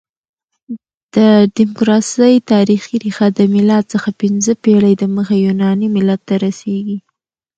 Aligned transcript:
د 1.15 1.17
ډیموکراسۍ 1.55 2.33
تاریخي 2.51 2.95
ریښه 3.03 3.27
د 3.37 3.39
مېلاد 3.53 3.83
څخه 3.93 4.09
پنځه 4.21 4.51
پېړۍ 4.63 4.93
دمخه 5.03 5.35
يوناني 5.47 5.87
ملت 5.95 6.21
ته 6.27 6.35
رسیږي. 6.45 6.97